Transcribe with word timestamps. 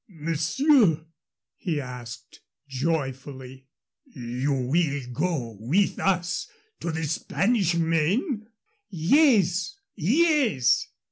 "Monsieur," 0.09 1.05
he 1.57 1.79
asked, 1.79 2.39
joyfully, 2.67 3.67
"you 4.03 4.51
will 4.67 5.03
go 5.13 5.57
with 5.59 5.99
us 5.99 6.49
to 6.79 6.91
the 6.91 7.03
Spanish 7.03 7.75
Main?" 7.75 8.47
"Yes, 8.89 9.75
yes!" 9.95 10.87